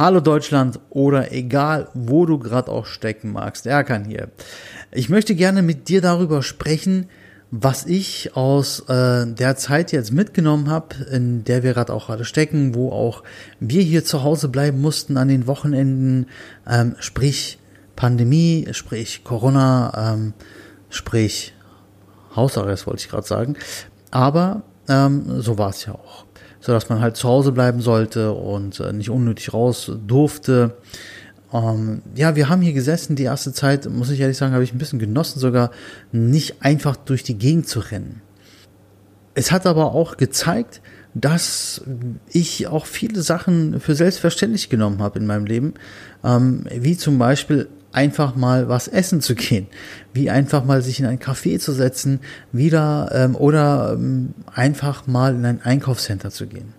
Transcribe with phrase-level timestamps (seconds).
[0.00, 3.66] Hallo Deutschland oder egal, wo du gerade auch stecken magst.
[3.66, 4.30] Erkan hier.
[4.92, 7.10] Ich möchte gerne mit dir darüber sprechen,
[7.50, 12.24] was ich aus äh, der Zeit jetzt mitgenommen habe, in der wir gerade auch gerade
[12.24, 13.22] stecken, wo auch
[13.58, 16.28] wir hier zu Hause bleiben mussten an den Wochenenden,
[16.66, 17.58] ähm, sprich
[17.94, 20.32] Pandemie, sprich Corona, ähm,
[20.88, 21.52] sprich
[22.34, 23.54] Hausarrest wollte ich gerade sagen.
[24.10, 26.24] Aber ähm, so war es ja auch
[26.60, 30.76] so dass man halt zu Hause bleiben sollte und äh, nicht unnötig raus durfte.
[31.52, 34.72] Ähm, ja, wir haben hier gesessen, die erste Zeit, muss ich ehrlich sagen, habe ich
[34.72, 35.70] ein bisschen genossen, sogar
[36.12, 38.22] nicht einfach durch die Gegend zu rennen.
[39.34, 40.82] Es hat aber auch gezeigt,
[41.14, 41.82] dass
[42.28, 45.74] ich auch viele Sachen für selbstverständlich genommen habe in meinem Leben,
[46.22, 49.66] ähm, wie zum Beispiel einfach mal was essen zu gehen,
[50.12, 52.20] wie einfach mal sich in ein Café zu setzen,
[52.52, 56.74] wieder ähm, oder ähm, einfach mal in ein Einkaufscenter zu gehen.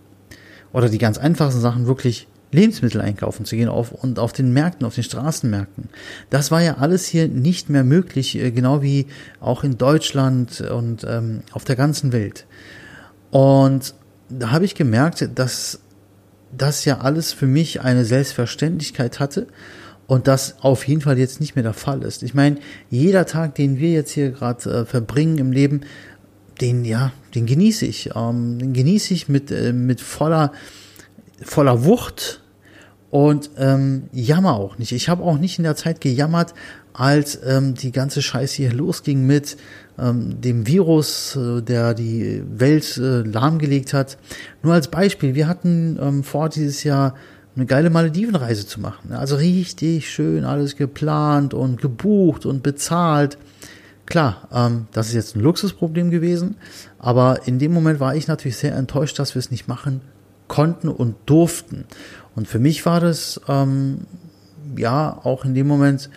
[0.74, 4.86] Oder die ganz einfachen Sachen wirklich Lebensmittel einkaufen zu gehen auf, und auf den Märkten,
[4.86, 5.90] auf den Straßenmärkten.
[6.30, 9.08] Das war ja alles hier nicht mehr möglich, äh, genau wie
[9.40, 12.46] auch in Deutschland und ähm, auf der ganzen Welt.
[13.32, 13.96] Und
[14.30, 15.80] da habe ich gemerkt, dass
[16.58, 19.48] das ja alles für mich eine Selbstverständlichkeit hatte
[20.08, 22.24] und das auf jeden Fall jetzt nicht mehr der Fall ist.
[22.24, 22.58] Ich meine,
[22.90, 25.82] jeder Tag, den wir jetzt hier gerade äh, verbringen im Leben,
[26.60, 30.52] den ja, den genieße ich, ähm, den genieße ich mit äh, mit voller
[31.44, 32.42] voller Wucht
[33.10, 34.92] und ähm, jammer auch nicht.
[34.92, 36.54] Ich habe auch nicht in der Zeit gejammert,
[36.94, 39.58] als ähm, die ganze Scheiße hier losging mit
[40.00, 44.18] ähm, dem Virus, äh, der die Welt äh, lahmgelegt hat.
[44.64, 47.16] Nur als Beispiel, wir hatten ähm, vor dieses Jahr
[47.56, 49.12] eine geile Maledivenreise zu machen.
[49.12, 53.38] Also richtig schön alles geplant und gebucht und bezahlt.
[54.06, 56.56] Klar, ähm, das ist jetzt ein Luxusproblem gewesen,
[57.00, 60.02] aber in dem Moment war ich natürlich sehr enttäuscht, dass wir es nicht machen
[60.48, 61.86] konnten und durften.
[62.36, 64.00] Und für mich war das ähm,
[64.78, 66.10] ja auch in dem Moment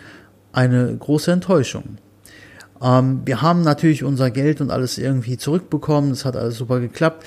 [0.51, 1.97] eine große Enttäuschung.
[2.81, 7.25] Ähm, wir haben natürlich unser Geld und alles irgendwie zurückbekommen, es hat alles super geklappt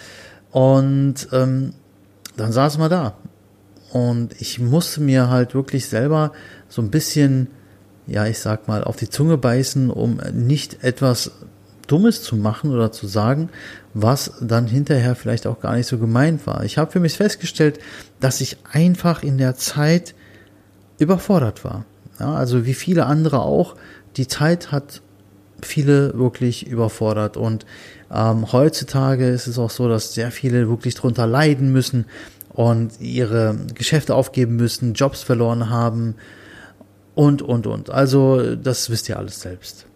[0.50, 1.75] und ähm,
[2.37, 3.15] dann saßen wir da
[3.93, 6.32] und ich musste mir halt wirklich selber
[6.69, 7.49] so ein bisschen,
[8.06, 11.32] ja, ich sag mal, auf die Zunge beißen, um nicht etwas
[11.87, 13.49] Dummes zu machen oder zu sagen,
[13.94, 16.65] was dann hinterher vielleicht auch gar nicht so gemeint war.
[16.65, 17.78] Ich habe für mich festgestellt,
[18.21, 20.15] dass ich einfach in der Zeit
[20.99, 21.87] überfordert war.
[22.20, 23.75] Ja, also wie viele andere auch,
[24.16, 25.00] die Zeit hat
[25.62, 27.66] viele wirklich überfordert und
[28.12, 32.06] ähm, heutzutage ist es auch so, dass sehr viele wirklich drunter leiden müssen,
[32.58, 36.16] und ihre Geschäfte aufgeben müssen, Jobs verloren haben
[37.14, 37.88] und, und, und.
[37.88, 39.86] Also das wisst ihr alles selbst.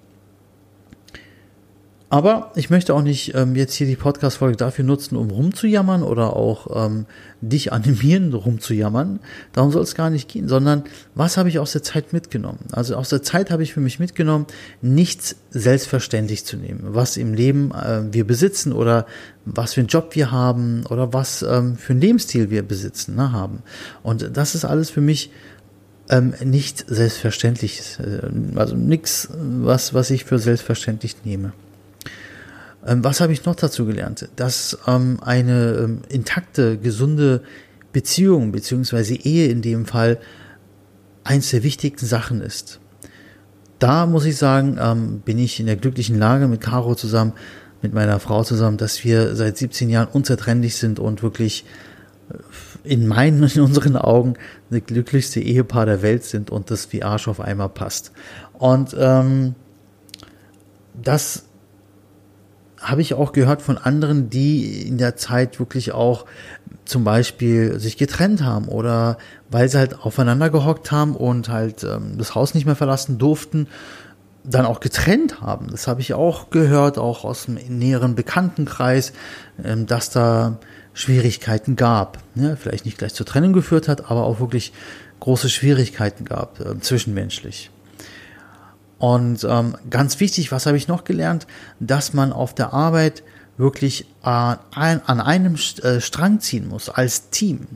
[2.12, 6.36] Aber ich möchte auch nicht ähm, jetzt hier die Podcast-Folge dafür nutzen, um rumzujammern oder
[6.36, 7.06] auch ähm,
[7.40, 9.18] dich animieren, rumzujammern.
[9.54, 10.84] Darum soll es gar nicht gehen, sondern
[11.14, 12.58] was habe ich aus der Zeit mitgenommen?
[12.70, 14.46] Also aus der Zeit habe ich für mich mitgenommen,
[14.82, 19.06] nichts selbstverständlich zu nehmen, was im Leben äh, wir besitzen oder
[19.46, 23.32] was für einen Job wir haben oder was ähm, für einen Lebensstil wir besitzen, ne,
[23.32, 23.62] haben.
[24.02, 25.30] Und das ist alles für mich
[26.10, 31.54] ähm, nicht selbstverständlich, äh, also nichts, was, was ich für selbstverständlich nehme.
[32.87, 34.28] Ähm, was habe ich noch dazu gelernt?
[34.37, 37.43] Dass ähm, eine ähm, intakte, gesunde
[37.93, 40.19] Beziehung beziehungsweise Ehe in dem Fall
[41.25, 42.81] eins der wichtigsten Sachen ist.
[43.78, 47.32] Da muss ich sagen, ähm, bin ich in der glücklichen Lage mit Caro zusammen,
[47.82, 51.65] mit meiner Frau zusammen, dass wir seit 17 Jahren unzertrennlich sind und wirklich
[52.31, 54.34] äh, in meinen, in unseren Augen,
[54.71, 58.12] das glücklichste Ehepaar der Welt sind und das wie Arsch auf einmal passt.
[58.53, 59.54] Und ähm,
[60.94, 61.44] das
[62.82, 66.26] habe ich auch gehört von anderen, die in der Zeit wirklich auch
[66.84, 69.19] zum Beispiel sich getrennt haben oder
[69.50, 73.69] weil sie halt aufeinander gehockt haben und halt ähm, das Haus nicht mehr verlassen durften,
[74.44, 75.69] dann auch getrennt haben.
[75.71, 79.12] Das habe ich auch gehört, auch aus dem näheren Bekanntenkreis,
[79.62, 80.59] ähm, dass da
[80.94, 82.19] Schwierigkeiten gab.
[82.34, 82.56] Ne?
[82.60, 84.72] Vielleicht nicht gleich zur Trennung geführt hat, aber auch wirklich
[85.21, 87.71] große Schwierigkeiten gab, äh, zwischenmenschlich.
[89.03, 91.49] Und ähm, ganz wichtig, was habe ich noch gelernt?
[91.81, 93.25] Dass man auf der Arbeit
[93.57, 97.66] wirklich äh, ein, an einem äh, Strang ziehen muss, als Team.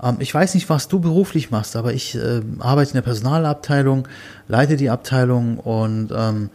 [0.00, 4.06] Ähm, ich weiß nicht, was du beruflich machst, aber ich äh, arbeite in der Personalabteilung,
[4.46, 6.50] leite die Abteilung und ähm,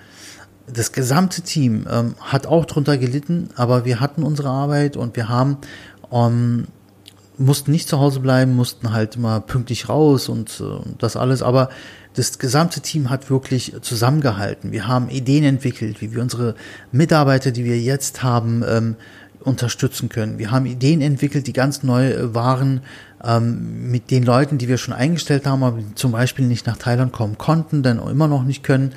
[0.74, 5.28] das gesamte Team ähm, hat auch drunter gelitten, aber wir hatten unsere Arbeit und wir
[5.28, 5.58] haben
[6.10, 6.68] ähm,
[7.38, 11.68] mussten nicht zu Hause bleiben, mussten halt immer pünktlich raus und äh, das alles, aber
[12.16, 14.72] das gesamte Team hat wirklich zusammengehalten.
[14.72, 16.56] Wir haben Ideen entwickelt, wie wir unsere
[16.92, 18.96] Mitarbeiter, die wir jetzt haben, ähm,
[19.42, 20.40] unterstützen können.
[20.40, 22.82] Wir haben Ideen entwickelt, die ganz neu waren,
[23.24, 27.12] ähm, mit den Leuten, die wir schon eingestellt haben, aber zum Beispiel nicht nach Thailand
[27.12, 28.94] kommen konnten, dann immer noch nicht können.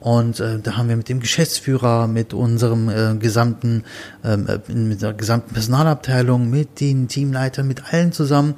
[0.00, 3.84] Und äh, da haben wir mit dem Geschäftsführer, mit unserem äh, gesamten,
[4.22, 8.54] ähm, äh, mit der gesamten Personalabteilung, mit den Teamleitern, mit allen zusammen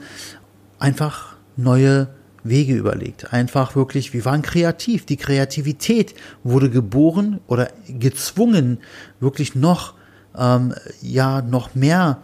[0.79, 2.09] einfach neue
[2.49, 3.33] Wege überlegt.
[3.33, 5.07] Einfach wirklich, wir waren kreativ.
[5.07, 6.15] Die Kreativität
[6.45, 8.79] wurde geboren oder gezwungen,
[9.21, 9.95] wirklich noch,
[10.37, 12.19] ähm, ja, noch mehr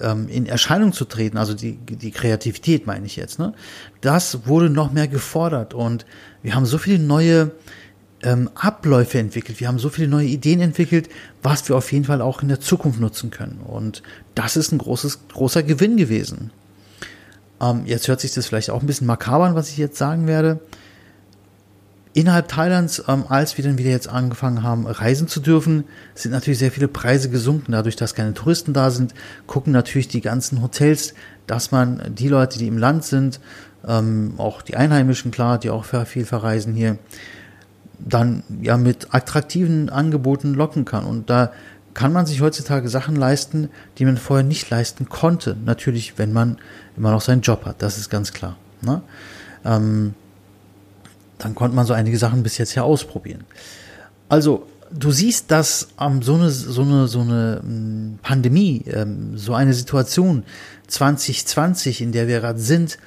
[0.00, 1.36] ähm, in Erscheinung zu treten.
[1.36, 3.38] Also die, die Kreativität meine ich jetzt.
[3.38, 3.54] Ne?
[4.00, 6.06] Das wurde noch mehr gefordert und
[6.42, 7.52] wir haben so viele neue
[8.22, 9.60] ähm, Abläufe entwickelt.
[9.60, 11.08] Wir haben so viele neue Ideen entwickelt,
[11.42, 13.60] was wir auf jeden Fall auch in der Zukunft nutzen können.
[13.60, 14.02] Und
[14.34, 16.50] das ist ein großes, großer Gewinn gewesen.
[17.60, 20.26] Ähm, jetzt hört sich das vielleicht auch ein bisschen makaber an, was ich jetzt sagen
[20.26, 20.60] werde.
[22.16, 25.84] Innerhalb Thailands, ähm, als wir dann wieder jetzt angefangen haben, reisen zu dürfen,
[26.14, 27.72] sind natürlich sehr viele Preise gesunken.
[27.72, 29.14] Dadurch, dass keine Touristen da sind,
[29.48, 31.14] gucken natürlich die ganzen Hotels,
[31.48, 33.40] dass man die Leute, die im Land sind,
[33.86, 36.98] ähm, auch die Einheimischen, klar, die auch viel verreisen hier,
[37.98, 41.04] dann ja mit attraktiven Angeboten locken kann.
[41.04, 41.50] Und da
[41.94, 45.56] kann man sich heutzutage Sachen leisten, die man vorher nicht leisten konnte.
[45.64, 46.58] Natürlich, wenn man
[46.96, 48.56] immer noch seinen Job hat, das ist ganz klar.
[48.82, 49.00] Ne?
[49.64, 50.14] Ähm,
[51.38, 53.44] dann konnte man so einige Sachen bis jetzt ja ausprobieren.
[54.28, 59.54] Also, du siehst, dass ähm, so eine, so eine, so eine ähm, Pandemie, ähm, so
[59.54, 60.44] eine Situation
[60.88, 62.98] 2020, in der wir gerade sind,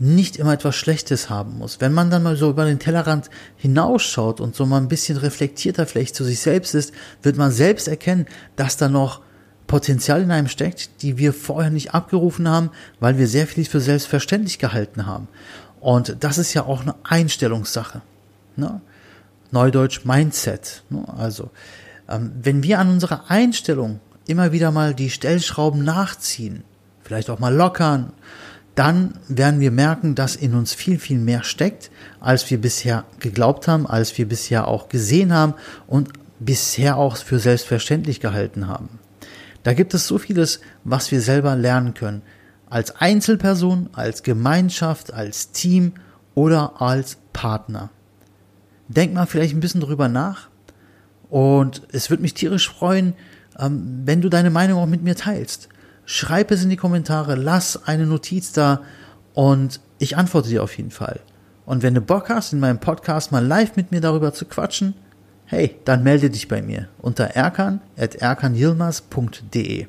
[0.00, 1.80] nicht immer etwas Schlechtes haben muss.
[1.80, 5.86] Wenn man dann mal so über den Tellerrand hinausschaut und so mal ein bisschen reflektierter
[5.86, 8.26] vielleicht zu sich selbst ist, wird man selbst erkennen,
[8.56, 9.20] dass da noch
[9.66, 13.80] Potenzial in einem steckt, die wir vorher nicht abgerufen haben, weil wir sehr viel für
[13.80, 15.28] selbstverständlich gehalten haben.
[15.80, 18.00] Und das ist ja auch eine Einstellungssache.
[18.56, 18.80] Ne?
[19.50, 20.82] Neudeutsch Mindset.
[20.88, 21.04] Ne?
[21.16, 21.50] Also,
[22.08, 26.64] ähm, wenn wir an unserer Einstellung immer wieder mal die Stellschrauben nachziehen,
[27.02, 28.12] vielleicht auch mal lockern
[28.80, 33.68] dann werden wir merken, dass in uns viel, viel mehr steckt, als wir bisher geglaubt
[33.68, 35.52] haben, als wir bisher auch gesehen haben
[35.86, 38.98] und bisher auch für selbstverständlich gehalten haben.
[39.64, 42.22] Da gibt es so vieles, was wir selber lernen können.
[42.70, 45.92] Als Einzelperson, als Gemeinschaft, als Team
[46.34, 47.90] oder als Partner.
[48.88, 50.48] Denk mal vielleicht ein bisschen drüber nach.
[51.28, 53.12] Und es würde mich tierisch freuen,
[53.58, 55.68] ähm, wenn du deine Meinung auch mit mir teilst.
[56.12, 58.82] Schreib es in die Kommentare, lass eine Notiz da
[59.32, 61.20] und ich antworte dir auf jeden Fall.
[61.66, 64.94] Und wenn du Bock hast, in meinem Podcast mal live mit mir darüber zu quatschen,
[65.44, 69.86] hey, dann melde dich bei mir unter erkan.erkanyilmaz.de.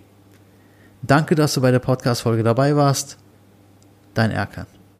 [1.02, 3.18] Danke, dass du bei der Podcast-Folge dabei warst.
[4.14, 4.68] Dein Erkan.